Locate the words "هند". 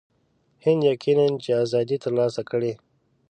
0.63-0.81